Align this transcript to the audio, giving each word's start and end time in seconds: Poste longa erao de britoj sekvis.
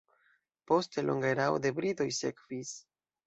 Poste 0.71 1.03
longa 1.09 1.29
erao 1.35 1.61
de 1.67 1.73
britoj 1.81 2.09
sekvis. 2.23 2.73